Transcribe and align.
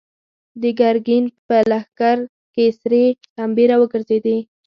د 0.61 0.63
ګرګين 0.79 1.25
په 1.47 1.55
لښکر 1.71 2.17
کې 2.53 2.65
سرې 2.79 3.03
لمبې 3.37 3.65
را 3.69 3.75
وګرځېدې. 3.81 4.37